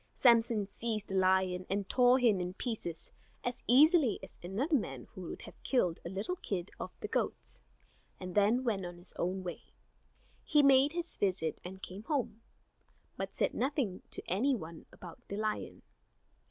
[0.15, 3.11] Samson seized the lion, and tore him in pieces
[3.43, 7.61] as easily as another man would have killed a little kid of the goats,
[8.19, 9.61] and then went on his way.
[10.43, 12.41] He made his visit and came home,
[13.15, 15.83] but said nothing to any one about the lion.